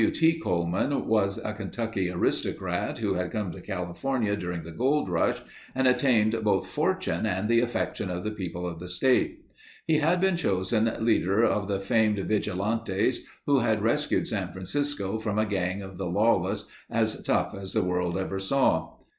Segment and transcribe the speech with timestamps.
[0.01, 0.11] W.
[0.11, 0.39] T.
[0.39, 5.43] Coleman was a Kentucky aristocrat who had come to California during the gold rush
[5.75, 9.45] and attained both fortune and the affection of the people of the state.
[9.85, 15.37] He had been chosen leader of the famed Vigilantes, who had rescued San Francisco from
[15.37, 18.93] a gang of the lawless as tough as the world ever saw.